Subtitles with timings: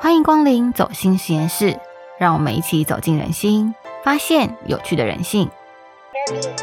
[0.00, 1.76] 欢迎光临走心实验室，
[2.20, 5.50] 让我们一起走进人心，发现有趣的人性。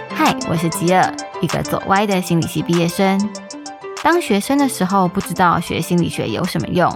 [0.09, 3.29] 嗨，我是吉尔，一个走歪的心理系毕业生。
[4.01, 6.89] 当学生的时候，不知道学心理学有什么用；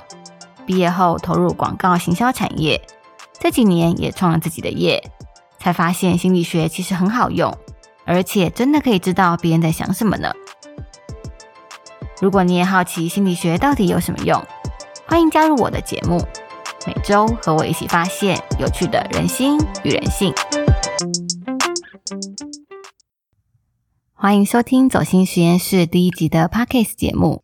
[0.65, 2.81] 毕业后投入广告行销产业，
[3.37, 5.11] 这几年也创了自己的业，
[5.59, 7.53] 才发现心理学其实很好用，
[8.05, 10.31] 而且真的可以知道别人在想什么呢。
[12.21, 14.41] 如果你也好奇心理学到底有什么用，
[15.09, 16.23] 欢迎加入我的节目，
[16.85, 20.31] 每周和我一起发现有趣的人心与人性。
[24.13, 27.41] 欢迎收听走心实验室第一集的 Podcast 节目。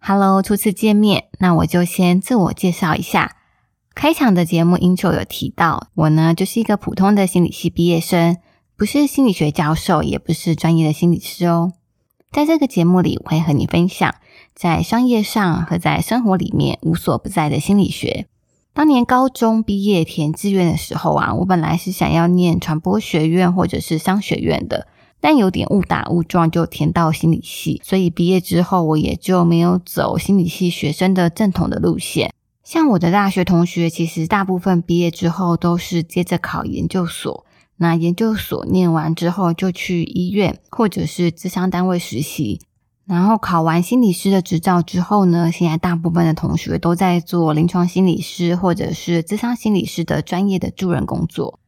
[0.00, 3.36] Hello，初次见面，那我就先自我介绍一下。
[3.94, 8.38] 开场的节目 intro 有提到，我呢就是一个普通的心理系毕业生，
[8.76, 11.74] 不是心理学教授，也不是专业的心理师哦。
[12.32, 14.16] 在这个节目里，我会和你分享。
[14.54, 18.26] 在商业上和在生活里面无所不在的心理学。
[18.74, 24.86] 当年高中毕业填志愿的时候啊，我本来是想要念传播学院或者是商学院的，
[25.20, 32.32] 但有点误打误撞就填到心理系，所以毕业之后我也就没有走心理系学生的正统的路线。
[32.64, 37.44] 像我的大学同学，其实大部分毕业之后都是接着考研究所，
[37.76, 42.60] 那研究所念完之后就去医院或者是智商单位实习。
[43.04, 51.58] 然后考完心理师的执照之后呢，现在大部分的同学都在做临床心理师或者是智商心理师的专业的助人工作。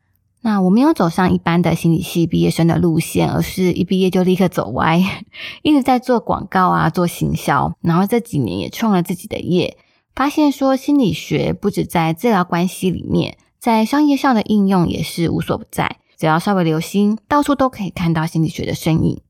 [0.42, 5.02] 那我没有走上一般的心理系毕业生的路线，而是一毕业就立刻走歪，
[5.62, 7.74] 一直在做广告啊，做行销。
[7.80, 9.77] 然后这几年也创了自己的业，
[10.14, 15.96] 发现说心理学不止在治疗关系里面，在商业上的应用也是无所不在。
[16.16, 19.20] 只要稍微留心，到处都可以看到心理学的身影。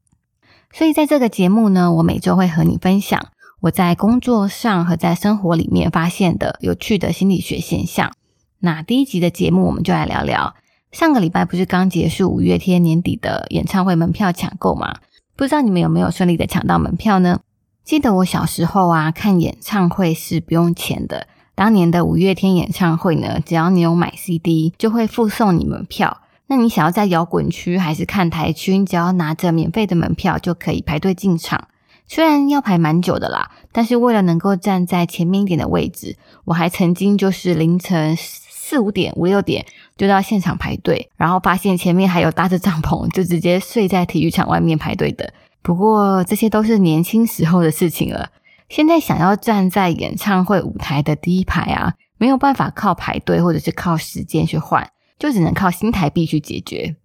[0.76, 3.28] 所以在这个节目呢，我每周会和你分享
[3.60, 8.10] 我在工作上和在生活里面发现的有趣的心理学现象。
[8.58, 10.56] 那第一集的节目，我们就来聊聊
[10.90, 14.96] 上个礼拜不是刚结束五月天年底的演唱会门票抢购吗？
[15.36, 17.38] 不知道你们有没有顺利的抢到门票呢？
[17.84, 21.28] 记得我小时候啊，看演唱会是不用钱的。
[21.54, 26.22] 当年的五月天演唱会呢，只要你有买 CD，就会附送你门票。
[26.46, 28.76] 那你想要在摇滚区还是看台区？
[28.76, 31.68] 你只要拿着免费的门票就可以排队进场。
[32.06, 39.64] 虽然要排蛮久的啦，但是为了能够站在前面一点的位置，我还曾经就是凌晨四五点、五六点
[39.96, 45.32] 就到现场排队，然后发现前面还有搭着帐篷，就直接睡在体育场外面排队的。
[45.62, 48.28] 不过这些都是年轻时候的事情了。
[48.68, 54.90] 现在想要站在演唱会舞台的第一排啊，没有办法靠排队或者是靠时间去换。
[55.18, 56.96] 就只能靠新台币去解决。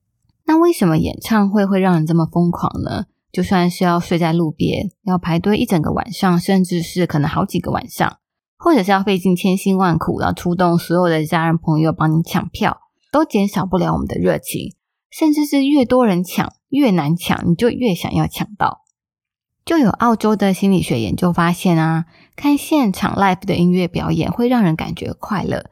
[0.46, 3.06] 那为什么演唱会会让人这么疯狂呢？
[3.32, 8.18] 就算是要睡在路边，要排队一整个晚上，甚至是可能好几个晚上，
[8.58, 12.80] 或者是要费尽千辛万苦，要出动所有的家人朋友帮你抢票，
[13.12, 14.76] 都减少不了我们的热情。
[15.12, 18.82] 甚至是越多人抢，越难抢，你就越想要抢到。
[19.66, 22.06] 就有澳洲的心理学研究发现啊，
[22.36, 25.70] 看现场 live 的音乐表演会让人感觉快乐。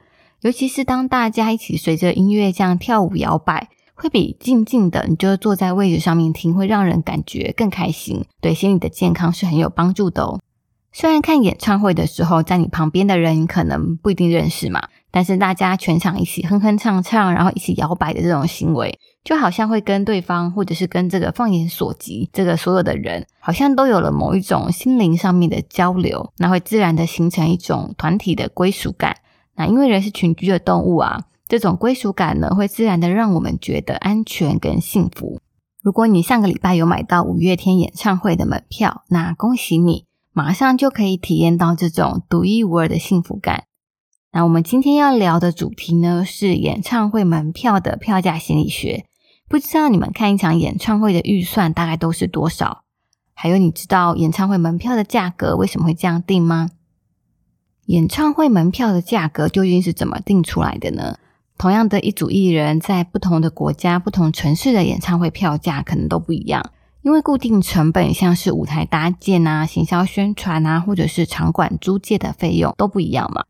[0.48, 10.40] 尤其是当大家一起随着音乐这样跳舞摇摆，会比静静的你就坐在位置上面听，会让人感觉更开心，对心理的健康是很有帮助的哦。
[10.94, 29.18] 虽然看演唱会的时候，在你旁边的人可能不一定认识嘛，但是大家全场一起哼哼唱唱，然后一起摇摆的这种行为，就好像会跟对方，或者是跟这个放眼所及这个所有的人，好像都有了某一种心灵上面的交流，那会自然的形成一种团体的归属感。
[29.58, 35.42] 那因为人是群居的动物啊，这种归属感呢，会自然的让我们觉得安全跟幸福。
[35.82, 43.64] 如果你上个礼拜有买到五月天演唱会的门票，那恭喜你，马上就可以体验到这种独一无二的幸福感。
[44.32, 49.06] 那我们今天要聊的主题呢，是演唱会门票的票价心理学。
[49.50, 52.84] 不知道你们看一场演唱会的预算大概都是多少？
[53.34, 56.70] 还有，你知道演唱会门票的价格为什么会这样定吗？
[57.88, 61.18] 演唱会门票的价格究竟是怎么定出来的呢？
[61.58, 66.72] 同样的一组艺人，在不同的国家、不同城市的演唱会票价可能都不一样，
[67.02, 73.46] 因为固定成本像是舞台搭建啊、行销宣传啊，或者是场馆租借的费用都不一样嘛。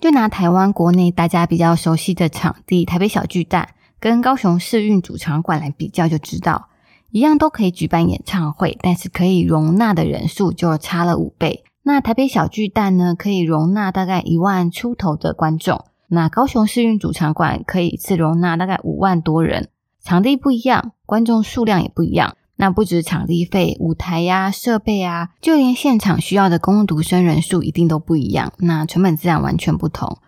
[0.00, 3.68] 就拿台湾国内大家比较熟悉的场地台北小巨蛋
[4.00, 6.68] 跟高雄市运主场馆来比较，就知道
[7.12, 11.62] 一样都可以举办演唱会，但是可以容纳的人数就差了五倍。
[11.88, 15.86] 那台北小巨蛋呢，可以容纳大概一万出头的观众。
[16.08, 19.70] 那高雄市运主场馆可以一次容纳大概五万多人。
[20.02, 30.18] 场地不一样，观众数量也不一样，那不止场地费、舞台呀、设备啊，就连现场需要的攻读生人数一定都不一样，那成本自然完全不同。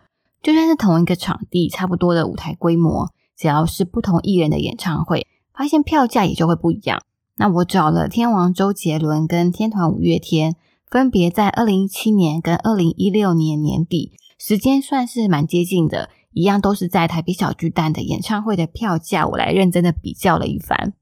[0.43, 7.03] 就算是同一个场地，差不多的舞台规模，只要是不同艺人的演唱会，发现票价也就会不一样。
[7.37, 10.57] 那我找了天王周杰伦跟天团五月天，
[10.91, 20.95] 分别在二零一七年跟二零一六年年底，时间算是蛮接近的，一样都是在台北小巨蛋的演唱会的票价，我来认真的比较了一番。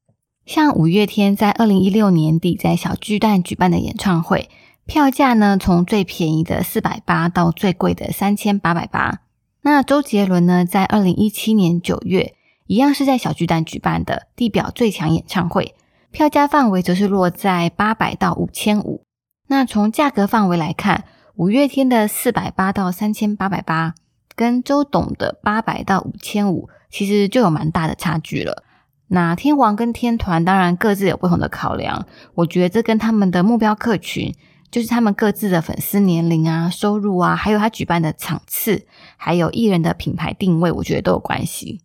[0.44, 4.50] 像五月天在二零一六年底在小巨蛋举办的演唱会，
[4.85, 9.23] 票价呢从最便宜的四百八到最贵的三千八百八。
[9.62, 12.35] 那周杰伦呢在二零一七年九月，
[12.67, 15.75] 一样是在小巨蛋举办的地表最强演唱会，
[16.11, 19.07] 票价范围则是落在八百到五千五。
[19.49, 21.05] 那从价格范围来看，
[21.35, 23.95] 五月天的四百八到三千八百八，
[24.37, 28.62] 跟周董的八百到五千五，其实就有蛮大的差距了。
[29.09, 34.35] 那天王跟天团当然各自有不同的考量，我觉得这跟他们的目标客群，
[34.71, 38.87] 就是他们各自的粉丝年龄啊、收入啊，还有他举办的场次，
[39.17, 41.81] 还有艺人的品牌定位，我觉得都有关系。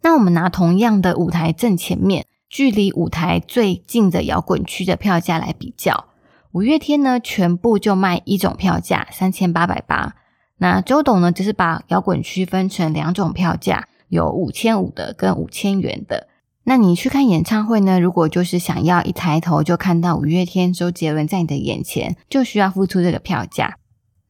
[0.00, 6.06] 那我们拿同样的舞台正前面，距离舞台最近的摇滚区的票价来比较，
[6.52, 10.14] 五月天呢全部就卖一种票价三千八百八，
[10.56, 16.28] 那周董呢就是把摇滚区分成两种票价，有五千五的跟五千元的。
[16.64, 17.98] 那你去看演唱会呢？
[17.98, 23.78] 如果就是想要一抬头就看到五月天、周杰伦在你的眼前，就需要付出这个票价。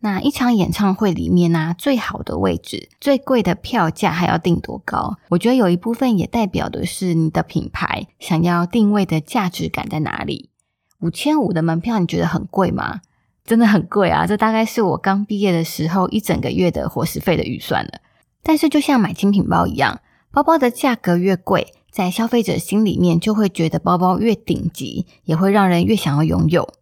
[0.00, 5.16] 那一场演唱会里面呢，最好的位置、最贵的票价还要定多高？
[5.30, 10.50] 我觉得有一部分也代表的是你的品牌想要定位的价值感在哪里。
[11.00, 13.00] 五千五的门票你觉得很贵吗？
[13.44, 14.26] 真的很贵啊！
[14.26, 18.00] 这大概是我刚毕业的时候一整个月的伙食费的预算了。
[18.42, 20.00] 但是就像买精品包一样，
[20.30, 21.72] 包包的价格越贵。
[21.90, 26.74] 在消费者心里面，就会觉得包包越顶级，也会让人越想要拥有。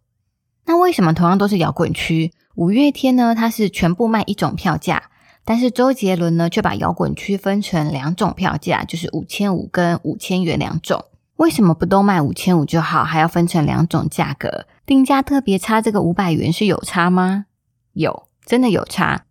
[0.65, 3.33] 那为什么同样都是摇滚区，五月天呢？
[3.33, 5.09] 它是全部卖一种票价，
[5.45, 11.05] 但是周杰伦呢，却把摇滚区分成两种票价，就是五千五跟五千元两种。
[11.37, 14.65] 为什么不都卖五千五就好，还要分成两种价格？
[14.85, 17.45] 定价特别差，这个五百元是有差吗？
[17.93, 19.23] 有，真的有差。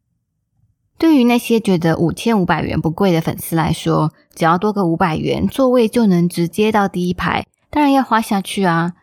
[0.98, 8.94] 对于那些觉得五千五百元不贵的粉丝来说，只要多个五百元，座位就能直接到第一排，当然要花下去啊。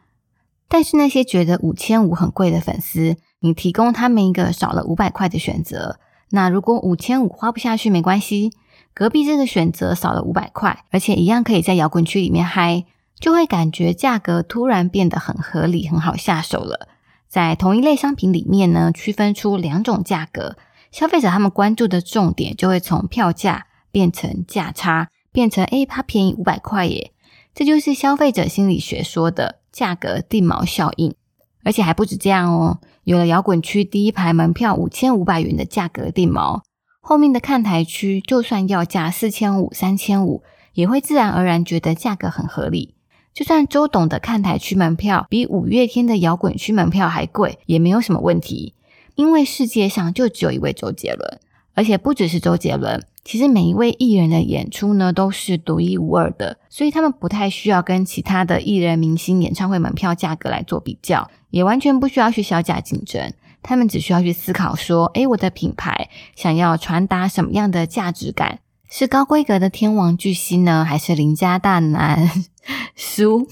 [0.68, 6.00] 但是那些觉得五千五很贵的粉丝，你提供他们一个少了五百块的选择，
[6.32, 8.54] 那如果五千五花不下去没关系，
[8.96, 12.86] 隔壁这个选择少了五百块，而且一样可以在摇滚区里面嗨，
[13.20, 16.90] 就会感觉价格突然变得很合理，很好下手了。
[17.28, 20.56] 在同一类商品里面呢，区分出两种价格。
[20.92, 27.12] 消费者他们关注的重点就会从票价变成价差，变成诶，它便宜五百块耶，
[27.56, 31.16] 这就是消费者心理学说的价格定锚效应。
[31.64, 36.62] 而且还不止这样哦，有了摇滚区第一排门票五千五百元的价格定锚，
[37.02, 40.44] 后面的看台区就算要价四千五、三千五，
[40.74, 42.94] 也会自然而然觉得价格很合理。
[43.34, 48.76] 就算周董的看台区门票比五月天的摇滚区门票还贵，也没有什么问题。
[49.16, 51.40] 因为世界上就只有一位周杰伦，
[51.74, 68.60] 而且不只是周杰伦，其实每一位艺人的演出呢都是独一无二的，所以他们不太需要跟其他的艺人明星演唱会门票价格来做比较，也完全不需要去小价竞争，他们只需要去思考说：诶，我的品牌想要传达什么样的价值感？
[68.96, 72.30] 是高规格的天王巨星呢，还是邻家大男？
[72.94, 73.48] 叔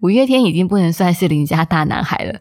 [0.00, 2.40] 五月天已经不能算是邻家大男孩了。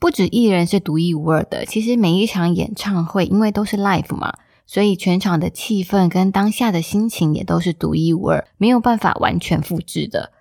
[0.00, 4.34] 不止艺人是独一无二的，其实每一场演唱会，因为都是 live 嘛，
[4.66, 10.32] 所以全场的气氛跟当下的心情也都是独一无二，没有办法完全复制的。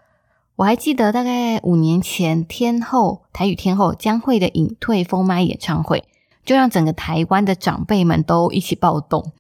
[0.56, 6.06] 我还记得大概五年前，天后台语天后将会的隐退封麦演唱会，
[6.44, 9.34] 就让整个台湾的长辈们都一起暴动。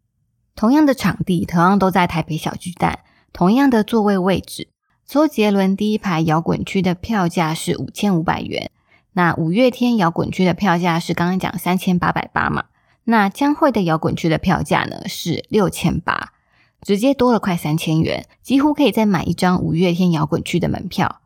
[0.59, 2.99] 同样的场地，同样都在台北小巨蛋，
[3.31, 4.67] 同样的座位位置，
[5.07, 8.69] 周杰伦第一排摇滚区的票价是五千五百元。
[9.13, 12.65] 那五月天摇滚区的票价是刚刚讲三千八百八嘛？
[13.05, 16.33] 那江蕙的摇滚区的票价呢是六千八，
[16.81, 21.21] 直接多了快三千元，几乎可以再买一张五月天摇滚区的门票。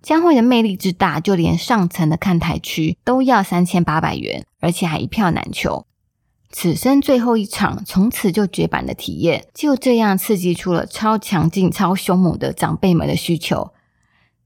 [0.00, 5.85] 江蕙的魅力之大，就连上层的看台区都要三千八百元，而且还一票难求。
[6.58, 13.74] 此生最后一场，从此就绝版的体验，就这样刺激出了超强劲、超凶猛的长辈们的需求。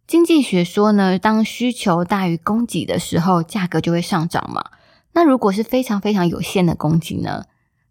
[0.08, 4.64] 经济学说呢，当需求大于供给的时候，价格就会上涨嘛。
[5.12, 7.44] 那如果是非常非常有限的供给呢，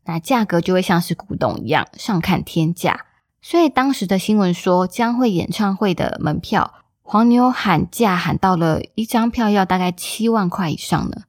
[0.03, 3.05] 那价格就会像是古董一样上看天价。
[3.41, 11.21] 所以当时的新闻说，将会演唱会的门票黄牛喊价喊到了一张票要大概七万块以上呢。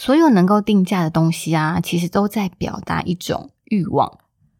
[0.00, 4.16] 所有能够定价的东西啊，其实都在表达一种欲望。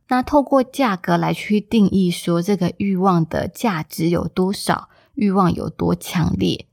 [0.09, 6.67] 那透过价格来去定义，说这个欲望的价值有多少，欲望有多强烈。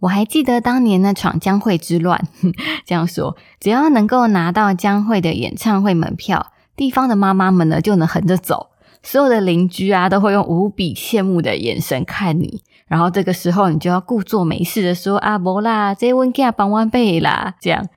[0.00, 2.28] 我还记得当年那场江会之乱，
[2.84, 8.72] 这样说，只要能够拿到江会的演唱会门票，地方的妈妈们呢就能横着走，
[9.06, 17.88] 所有的邻居啊都会用无比羡慕的眼神看你，然后这个时候你就要故作没事的说啊，不啦，这温给帮完倍啦，这样。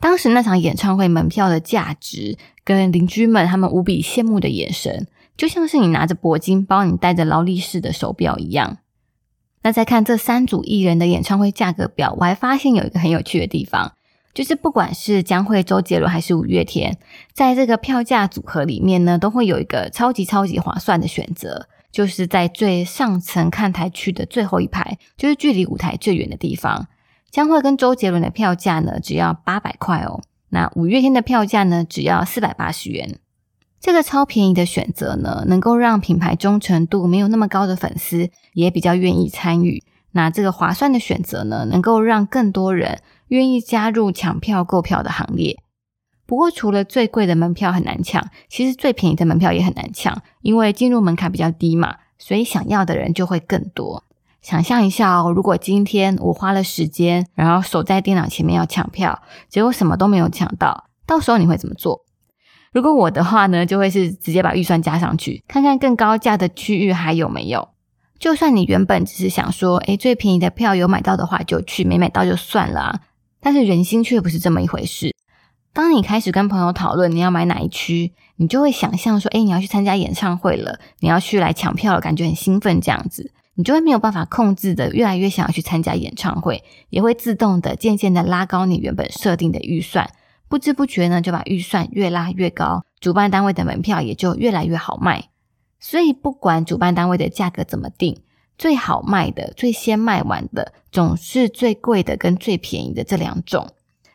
[0.00, 2.38] 当时那场演唱会门票的价值。
[2.68, 5.06] 跟邻居们他们无比羡慕的眼神，
[5.38, 8.76] 就像是你拿着铂金包，你戴着劳力士的手表一样。
[9.62, 13.92] 那再看这三组艺人的演唱会价格表，我还发现有一个很有趣的地方，
[14.34, 16.96] 就是不管是江蕙、周杰伦还是五月天，
[17.32, 26.86] 在这个票价组合里面呢，都会有一个超级超级划算的选择，就是在最上层看台区的最后一排，就是距离舞台最远的地方。
[27.30, 30.22] 江蕙跟周杰伦的票价呢，只要八百块哦。
[30.50, 33.18] 那五月天的票价呢，只要四百八十元。
[33.80, 39.82] 这个超便宜的选择呢，能够让品牌忠诚度没有那么高的粉丝也比较愿意参与。
[40.12, 45.58] 那这个划算的选择呢，能够让更多人愿意加入抢票购票的行列。
[46.26, 54.04] 不过，除了最贵的门票很难抢，其实最便宜的门票也很难抢，因为进入门槛比较低嘛，所以想要的人就会更多。
[54.42, 62.04] 想象一下哦，如果今天我花了时间，然后守在电脑前面要抢票，结果什么都没有抢到，到时候你会怎么做？
[62.72, 67.70] 如果我的话呢，就会是直接把预算加上去，看看更高价的区域还有没有。
[68.18, 73.00] 就算你原本只是想说，诶，最便宜的票有买到的话就去，没买到就算了。
[73.40, 75.14] 但是人心却不是这么一回事。
[75.72, 83.32] 当你开始跟朋友讨论你要买哪一区，你就会想象说，诶，你要去参加演唱会了，你要去来抢票了，感觉很兴奋这样子。
[83.54, 90.10] 你就会没有办法控制的，越来越想要去参加演唱会，也会自动的渐渐的拉高你原本设定的预算，
[90.48, 95.30] 不知不觉呢就把预算越拉越高，主办单位的门票也就越来越好卖。
[95.80, 98.20] 所以不管主办单位的价格怎么定，
[98.58, 103.68] 最好卖的、最先卖完的，总是最贵的跟最便宜的这两种。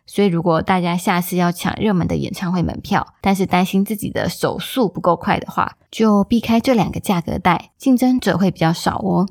[0.05, 9.27] 所以如果大家下次要抢热门的演唱会门票，但是担心自己的手速不够快的话，就避开这两个价格带，竞争者会比较少哦。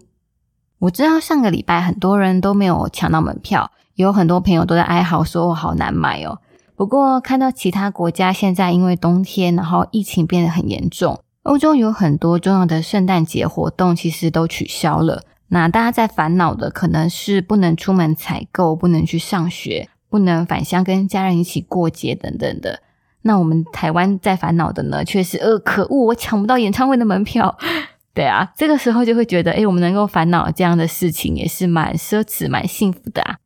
[0.78, 6.40] 我知道上个礼拜很多人都没有抢到门票，有很多朋友都在哀嚎说：“我好难买哦。”
[6.74, 15.24] 不过看到其他国家现在因为冬天，然后疫情变得很严重，欧洲有很多重要的圣诞节活动其实都取消了。
[15.48, 19.88] 那大家在烦恼的可能是不能出门采购，不能去上学。
[20.08, 22.82] 不能返乡跟家人一起过节等等的，
[23.22, 27.56] 那我们台湾在烦恼的呢，却是呃，可恶，我抢不到演唱会的门票。
[28.12, 33.38] 对啊，这个时候就会觉得，诶，我们能够烦恼这样的事情，也是蛮奢侈、蛮幸福的啊。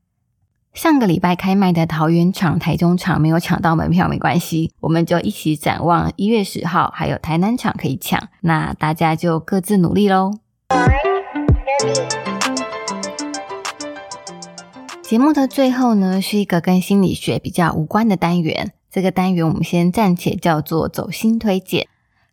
[0.77, 10.33] 上个礼拜开卖的桃园场、台中场没有抢到门票没关系，我们就一起展望一月十号，还有台南场可以抢，那大家就各自努力喽。
[15.01, 18.75] 节目的最后呢，是一个跟心理学比较无关的单元。
[18.91, 21.89] 这个单元我们先暂且叫做走心推荐。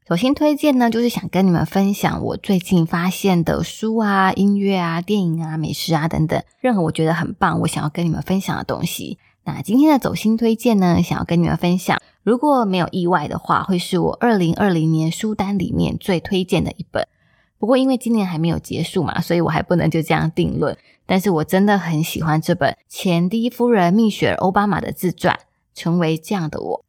[0.05, 9.17] 走心推荐呢，就是想跟你们分享我最近发现的书啊、音乐啊、电影啊、美食啊等等，任何我觉得很棒，我想要跟你们分享的东西。
[9.45, 17.07] 那今天的走心推荐呢，想要跟你们分享，如果没有意外的话，会是我二零二零年书单里面最推荐的一本。
[17.57, 20.77] 不过因为今年还没有结束嘛，所以我还不能就这样定论。
[21.05, 25.33] 但是我真的很喜欢这本前第一夫人蜜雪儿奥巴马的自传
[25.73, 26.79] 《成为这样的我》。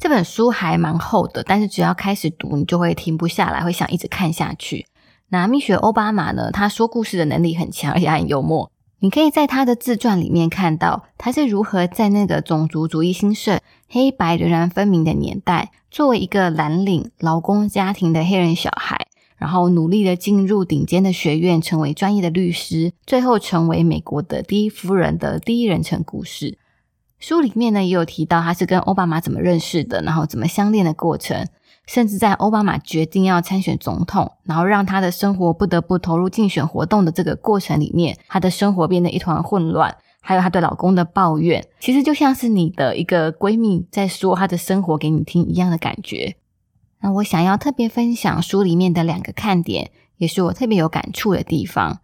[0.00, 4.86] 这本书还蛮厚的，但是只要开始读，你就会停不下来，会想一直看下去。
[5.28, 6.50] 那蜜雪奥巴马呢？
[6.50, 8.72] 他说故事的能力很强，而且很幽默。
[9.00, 19.06] 你可以在他的自传里面看到，他是如何在那个种族主义兴盛、黑白仍然分明的年代，作为一个蓝领劳工家庭的黑人小孩。
[19.36, 26.58] 然后努力的进入顶尖的学院，成为专业的律师，最后成为美国的第一夫人的第一人称故事。
[27.20, 31.46] 书里面呢也有提到他是跟奥巴马怎么认识的，然后怎么相恋的过程，
[31.86, 46.36] 甚至在奥巴马决定要参选总统，然后让他的生活不得不投入竞选活动的这个过程里面，他的生活变得一团混乱，还有她对老公的抱怨，其实就像是你的一个闺蜜在说她的生活给你听一样的感觉。
[47.02, 52.00] 那我想要特别分享书里面的两个看点，也是我特别有感触的地方。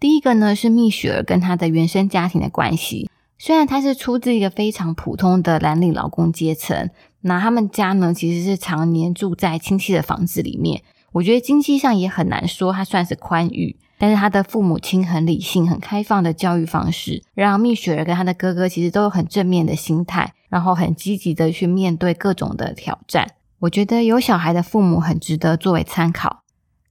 [0.00, 3.05] 第一个呢是蜜雪儿跟她的原生家庭的关系。
[3.38, 6.90] 虽然她是出自一个非常普通的蓝领劳工阶层，
[7.20, 10.82] 那他们家呢其实是常年住在亲戚的房子里面。
[11.12, 13.76] 我觉得经济上也很难说她算是宽裕。
[13.98, 23.26] 但是他的父母亲很理性、很开放的教育方式，让蜜雪儿跟他的哥哥其实都有很正面的心态，然后很积极的去面对各种的挑战。
[23.60, 26.42] 我觉得有小孩的父母很值得作为参考。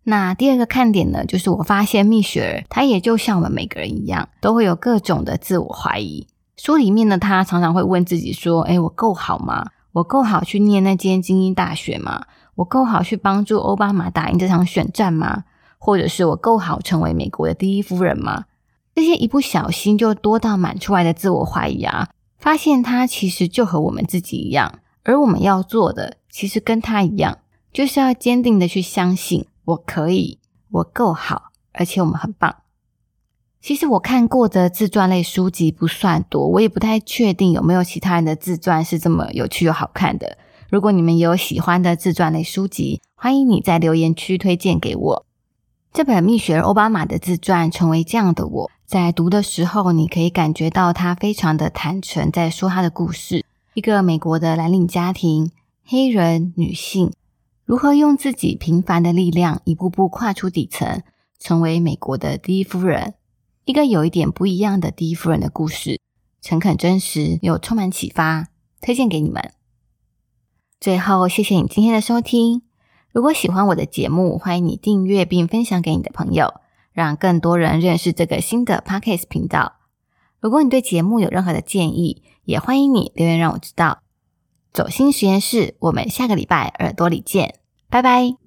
[0.06, 6.26] 那第二个看点呢，就是我发现蜜雪儿她也就像我们每个人一样，都会有各种的自我怀疑。
[6.58, 9.72] 书里面呢，他常常会问自己说：“诶，我够好吗？
[9.94, 12.26] 我够好去念那间精英大学吗？
[12.56, 15.44] 我够好去帮助奥巴马打赢这场选战吗？
[15.78, 18.46] 或者是我够好成为美国的第一夫人吗？”
[18.96, 27.40] 这些一不小心就多到满出来的自我怀疑啊，发现他其实就和我们自己一样，而我们要做的其实跟他一样，
[27.74, 30.40] 就是要坚定的去相信我可以，
[30.72, 32.56] 我够好，而且我们很棒。
[33.66, 40.38] 其实我看过的自传类书籍不算多，我也不太确定有没有其他人的自传是这么有趣又好看的。
[40.70, 45.26] 如果你们有喜欢的自传类书籍，欢迎你在留言区推荐给我。
[45.92, 53.44] 这本蜜雪儿奥巴马的自传《成为这样的我》，在读的时候，你可以感觉到他非常的坦诚，在说他的故事。
[53.74, 55.50] 一个美国的蓝领家庭，
[55.84, 57.12] 黑人女性
[57.66, 61.02] 如何用自己平凡的力量，一步步跨出底层，
[61.40, 63.16] 成为美国的第一夫人。
[63.66, 66.00] 一个有一点不一样的第一夫人的故事，
[66.40, 69.52] 诚恳真实又充满启发，推荐给你们。
[70.80, 72.62] 最后，谢谢你今天的收听。
[73.12, 76.54] 如果喜欢我的节目，欢迎你订阅并分享给你的朋友，
[76.94, 79.78] 让更多人认识这个新的 Podcast 频道。
[80.40, 84.04] 如果你对节目有任何的建议，也欢迎你留言让我知道。
[84.72, 87.56] 走心实验室，我们下个礼拜耳朵里见，
[87.90, 88.45] 拜拜。